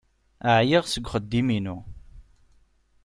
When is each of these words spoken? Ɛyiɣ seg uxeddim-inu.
Ɛyiɣ 0.57 0.83
seg 0.87 1.05
uxeddim-inu. 1.05 1.77